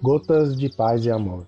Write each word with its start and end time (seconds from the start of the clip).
Gotas 0.00 0.56
de 0.56 0.68
Paz 0.68 1.04
e 1.04 1.10
Amor. 1.10 1.44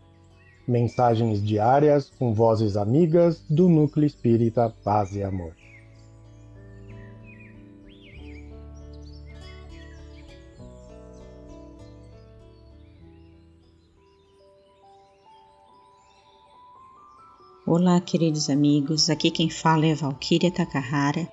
Mensagens 0.66 1.40
diárias 1.40 2.10
com 2.18 2.34
vozes 2.34 2.76
amigas 2.76 3.40
do 3.48 3.68
Núcleo 3.68 4.04
Espírita 4.04 4.74
Paz 4.82 5.14
e 5.14 5.22
Amor. 5.22 5.54
Olá, 17.64 18.00
queridos 18.00 18.50
amigos. 18.50 19.08
Aqui 19.08 19.30
quem 19.30 19.48
fala 19.48 19.86
é 19.86 19.94
Valquíria 19.94 20.50
Takahara 20.50 21.28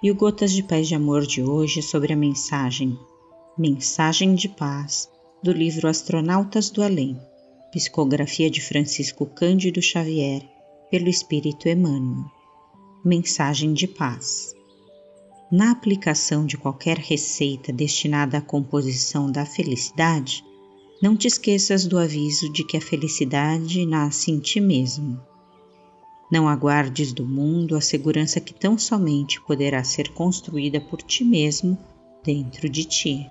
e 0.00 0.08
o 0.08 0.14
Gotas 0.14 0.52
de 0.52 0.62
Paz 0.62 0.88
e 0.88 0.94
Amor 0.94 1.26
de 1.26 1.42
hoje 1.42 1.80
é 1.80 1.82
sobre 1.82 2.12
a 2.12 2.16
mensagem 2.16 2.96
Mensagem 3.58 4.36
de 4.36 4.48
Paz 4.48 5.10
do 5.42 5.52
livro 5.52 5.88
Astronautas 5.88 6.68
do 6.68 6.82
Além, 6.82 7.18
psicografia 7.72 8.50
de 8.50 8.60
Francisco 8.60 9.24
Cândido 9.24 9.80
Xavier, 9.80 10.46
pelo 10.90 11.08
Espírito 11.08 11.66
Emmanuel. 11.66 12.26
Mensagem 13.02 13.72
de 13.72 13.88
Paz. 13.88 14.54
Na 15.50 15.70
aplicação 15.70 16.44
de 16.44 16.58
qualquer 16.58 16.98
receita 16.98 17.72
destinada 17.72 18.36
à 18.36 18.42
composição 18.42 19.32
da 19.32 19.46
felicidade, 19.46 20.44
não 21.00 21.16
te 21.16 21.26
esqueças 21.26 21.86
do 21.86 21.98
aviso 21.98 22.52
de 22.52 22.62
que 22.62 22.76
a 22.76 22.80
felicidade 22.80 23.86
nasce 23.86 24.30
em 24.30 24.38
ti 24.38 24.60
mesmo. 24.60 25.18
Não 26.30 26.46
aguardes 26.46 27.14
do 27.14 27.24
mundo 27.24 27.74
a 27.74 27.80
segurança 27.80 28.40
que 28.40 28.52
tão 28.52 28.76
somente 28.76 29.40
poderá 29.40 29.82
ser 29.84 30.10
construída 30.10 30.82
por 30.82 31.00
ti 31.00 31.24
mesmo 31.24 31.78
dentro 32.22 32.68
de 32.68 32.84
ti. 32.84 33.30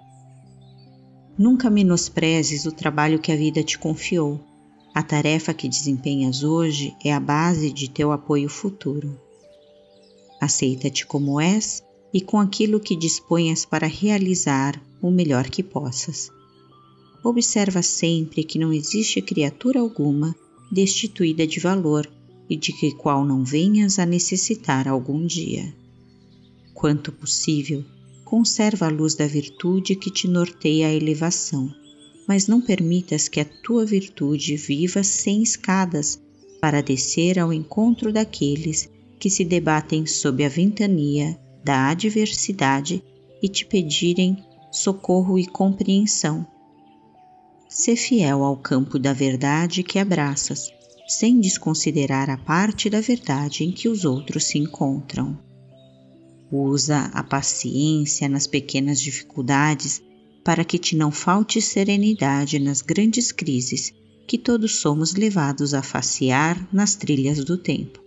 Nunca 1.40 1.70
menosprezes 1.70 2.66
o 2.66 2.72
trabalho 2.74 3.18
que 3.18 3.32
a 3.32 3.36
vida 3.38 3.64
te 3.64 3.80
confiou. 3.80 4.42
A 4.94 5.02
tarefa 5.02 5.54
que 5.54 5.70
desempenhas 5.70 6.44
hoje 6.44 6.94
é 7.02 7.14
a 7.14 7.20
base 7.20 7.72
de 7.72 7.90
teu 7.90 8.12
apoio 8.12 8.50
futuro. 8.50 9.18
Aceita-te 10.42 11.06
como 11.06 11.40
és 11.40 11.82
e 12.14 12.20
com 12.20 12.42
aquilo 12.42 12.78
que 12.78 12.94
disponhas 12.94 13.64
para 13.64 13.88
realizar 13.88 14.84
o 15.02 15.10
melhor 15.10 15.50
que 15.50 15.64
possas. 15.64 16.30
Observa 17.24 17.82
sempre 17.82 18.44
que 18.44 18.60
não 18.60 18.74
existe 18.74 19.22
criatura 19.22 19.80
alguma 19.80 20.36
destituída 20.70 21.48
de 21.48 21.62
valor 21.62 22.12
e 22.50 22.58
de 22.58 22.74
que 22.74 22.92
qual 22.92 23.24
não 23.24 23.46
venhas 23.46 23.98
a 23.98 24.06
necessitar 24.06 24.90
algum 24.90 25.26
dia. 25.26 25.74
Quanto 26.74 27.14
possível, 27.14 27.86
conserva 28.30 28.86
a 28.86 28.90
luz 28.90 29.16
da 29.16 29.26
virtude 29.26 29.96
que 29.96 30.12
te 30.12 30.28
norteia 30.28 30.88
a 30.88 30.94
elevação, 30.94 31.68
mas 32.28 32.48
não 32.48 32.62
permitas 32.62 33.28
que 33.28 33.40
a 33.40 33.46
tua 33.46 33.84
virtude 33.88 34.56
viva 34.56 35.02
sem 35.02 35.42
escadas 35.42 36.22
para 36.62 36.80
descer 36.80 37.40
ao 37.40 37.52
encontro 37.52 38.14
daqueles 38.14 38.88
que 39.18 39.32
se 39.32 39.44
debatem 39.44 40.06
sob 40.06 40.46
a 40.46 40.48
ventania 40.48 41.40
da 41.64 41.90
adversidade 41.90 43.04
e 43.42 43.50
te 43.50 43.66
pedirem 43.66 44.38
socorro 44.72 45.40
e 45.40 45.48
compreensão. 45.48 46.46
Sê 47.68 47.96
fiel 47.96 48.44
ao 48.44 48.56
campo 48.56 49.00
da 49.00 49.12
verdade 49.12 49.82
que 49.82 49.98
abraças, 49.98 50.72
sem 51.08 51.40
desconsiderar 51.40 52.30
a 52.30 52.38
parte 52.38 52.92
da 52.92 53.02
verdade 53.02 53.64
em 53.64 53.72
que 53.72 53.90
os 53.90 54.06
outros 54.06 54.44
se 54.44 54.60
encontram. 54.60 55.49
Usa 56.52 57.12
a 57.14 57.22
paciência 57.22 58.28
nas 58.28 58.48
pequenas 58.48 59.00
dificuldades 59.00 60.02
para 60.44 60.66
que 60.66 60.80
te 60.80 60.96
não 60.96 61.12
falte 61.12 61.62
serenidade 61.62 62.58
nas 62.58 62.82
grandes 62.82 63.32
crises 63.32 63.94
que 64.28 64.36
todos 64.36 64.78
somos 64.78 65.14
levados 65.14 65.76
a 65.76 65.84
facear 65.84 66.68
nas 66.74 66.96
trilhas 66.96 67.44
do 67.44 67.56
tempo. 67.56 68.00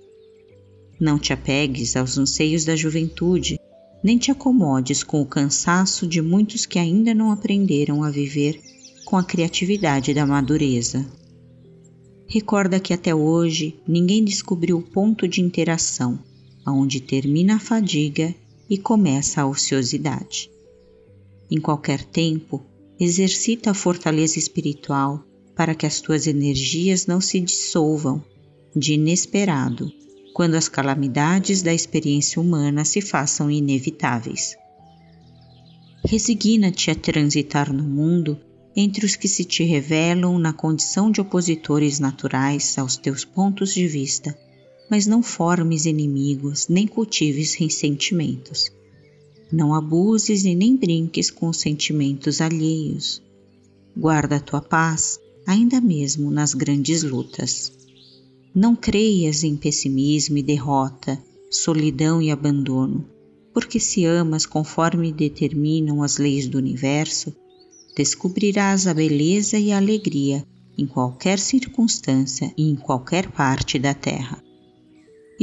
Não 0.98 1.20
te 1.20 1.32
apegues 1.32 1.96
aos 1.96 2.18
anseios 2.18 2.64
da 2.64 2.74
juventude, 2.74 3.58
nem 4.02 4.18
te 4.18 4.32
acomodes 4.32 5.04
com 5.04 5.22
o 5.22 5.26
cansaço 5.26 6.04
de 6.04 6.20
muitos 6.20 6.66
que 6.66 6.80
ainda 6.80 7.14
não 7.14 7.30
aprenderam 7.30 8.02
a 8.02 8.10
viver 8.10 8.60
com 9.04 9.16
a 9.16 9.22
criatividade 9.22 10.12
da 10.12 10.26
madureza. 10.26 11.06
Recorda 12.26 12.80
que 12.80 12.92
até 12.92 13.14
hoje 13.14 13.80
ninguém 13.86 14.24
descobriu 14.24 14.78
o 14.78 14.82
ponto 14.82 15.28
de 15.28 15.40
interação 15.40 16.18
aonde 16.64 17.00
termina 17.00 17.56
a 17.56 17.60
fadiga 17.60 18.34
e 18.68 18.78
começa 18.78 19.42
a 19.42 19.46
ociosidade. 19.46 20.50
Em 21.50 21.60
qualquer 21.60 22.04
tempo, 22.04 22.64
exercita 22.98 23.70
a 23.70 23.74
fortaleza 23.74 24.38
espiritual 24.38 25.24
para 25.54 25.74
que 25.74 25.84
as 25.84 26.00
tuas 26.00 26.26
energias 26.26 27.06
não 27.06 27.20
se 27.20 27.40
dissolvam 27.40 28.24
de 28.74 28.94
inesperado 28.94 29.92
quando 30.32 30.54
as 30.54 30.68
calamidades 30.68 31.60
da 31.60 31.74
experiência 31.74 32.40
humana 32.40 32.84
se 32.84 33.00
façam 33.02 33.50
inevitáveis. 33.50 34.56
Resigna-te 36.04 36.90
a 36.90 36.94
transitar 36.94 37.72
no 37.72 37.82
mundo 37.82 38.40
entre 38.74 39.04
os 39.04 39.14
que 39.14 39.28
se 39.28 39.44
te 39.44 39.62
revelam 39.62 40.38
na 40.38 40.52
condição 40.52 41.10
de 41.10 41.20
opositores 41.20 42.00
naturais 42.00 42.78
aos 42.78 42.96
teus 42.96 43.24
pontos 43.24 43.74
de 43.74 43.86
vista 43.86 44.34
mas 44.92 45.06
não 45.06 45.22
formes 45.22 45.86
inimigos 45.86 46.68
nem 46.68 46.86
cultives 46.86 47.54
ressentimentos. 47.54 48.70
Não 49.50 49.74
abuses 49.74 50.44
e 50.44 50.54
nem 50.54 50.76
brinques 50.76 51.30
com 51.30 51.48
os 51.48 51.56
sentimentos 51.56 52.42
alheios. 52.42 53.22
Guarda 53.96 54.36
a 54.36 54.40
tua 54.40 54.60
paz, 54.60 55.18
ainda 55.46 55.80
mesmo 55.80 56.30
nas 56.30 56.52
grandes 56.52 57.02
lutas. 57.02 57.72
Não 58.54 58.76
creias 58.76 59.42
em 59.42 59.56
pessimismo 59.56 60.36
e 60.36 60.42
derrota, 60.42 61.18
solidão 61.50 62.20
e 62.20 62.30
abandono, 62.30 63.08
porque 63.54 63.80
se 63.80 64.04
amas 64.04 64.44
conforme 64.44 65.10
determinam 65.10 66.02
as 66.02 66.18
leis 66.18 66.46
do 66.46 66.58
universo, 66.58 67.34
descobrirás 67.96 68.86
a 68.86 68.92
beleza 68.92 69.58
e 69.58 69.72
a 69.72 69.78
alegria 69.78 70.44
em 70.76 70.86
qualquer 70.86 71.38
circunstância 71.38 72.52
e 72.58 72.68
em 72.68 72.76
qualquer 72.76 73.30
parte 73.30 73.78
da 73.78 73.94
terra 73.94 74.51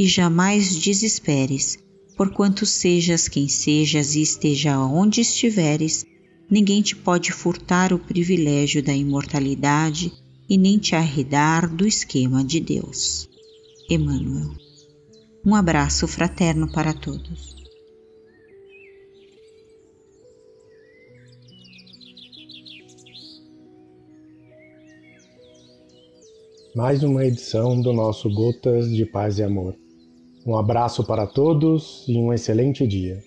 e 0.00 0.06
jamais 0.06 0.74
desesperes, 0.76 1.78
porquanto 2.16 2.64
sejas 2.64 3.28
quem 3.28 3.48
sejas 3.48 4.14
e 4.14 4.22
esteja 4.22 4.78
onde 4.78 5.20
estiveres, 5.20 6.06
ninguém 6.50 6.80
te 6.80 6.96
pode 6.96 7.30
furtar 7.30 7.92
o 7.92 7.98
privilégio 7.98 8.82
da 8.82 8.94
imortalidade 8.94 10.10
e 10.48 10.56
nem 10.56 10.78
te 10.78 10.96
arredar 10.96 11.68
do 11.68 11.86
esquema 11.86 12.42
de 12.42 12.60
Deus. 12.60 13.28
Emmanuel. 13.90 14.54
Um 15.44 15.54
abraço 15.54 16.08
fraterno 16.08 16.72
para 16.72 16.94
todos. 16.94 17.54
Mais 26.74 27.02
uma 27.02 27.26
edição 27.26 27.82
do 27.82 27.92
nosso 27.92 28.32
Gotas 28.32 28.88
de 28.88 29.04
Paz 29.04 29.38
e 29.38 29.42
Amor. 29.42 29.76
Um 30.46 30.56
abraço 30.56 31.04
para 31.04 31.26
todos 31.26 32.04
e 32.08 32.16
um 32.16 32.32
excelente 32.32 32.86
dia. 32.86 33.22